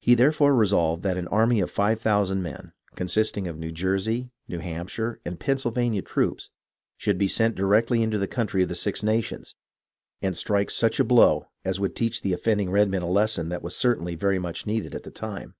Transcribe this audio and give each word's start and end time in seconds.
He 0.00 0.14
therefore 0.14 0.54
resolved 0.54 1.02
that 1.02 1.16
an 1.16 1.28
army 1.28 1.60
of 1.60 1.70
five 1.70 1.98
thousand 1.98 2.42
men, 2.42 2.74
consisting 2.94 3.48
of 3.48 3.56
New 3.56 3.72
Jersey, 3.72 4.30
New 4.48 4.58
Hampshire, 4.58 5.18
and 5.24 5.40
Pennsylvania 5.40 6.02
troops, 6.02 6.50
should 6.98 7.16
be 7.16 7.26
sent 7.26 7.54
directly 7.54 8.02
into 8.02 8.18
the 8.18 8.28
country 8.28 8.62
of 8.62 8.68
the 8.68 8.74
Six 8.74 9.02
Nations, 9.02 9.54
and 10.20 10.36
strike 10.36 10.68
such 10.68 11.00
a 11.00 11.04
blow 11.04 11.48
as 11.64 11.80
would 11.80 11.96
teach 11.96 12.20
the 12.20 12.34
offending 12.34 12.68
redmen 12.70 13.00
a 13.00 13.08
lesson 13.08 13.48
that 13.48 13.62
was 13.62 13.74
certainly 13.74 14.14
very 14.14 14.38
much 14.38 14.66
needed 14.66 14.94
at 14.94 15.04
the 15.04 15.10
time. 15.10 15.54